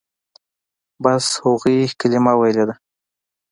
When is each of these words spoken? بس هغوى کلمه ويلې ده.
بس 1.03 1.25
هغوى 1.43 1.77
کلمه 2.01 2.33
ويلې 2.39 2.63
ده. 2.69 2.75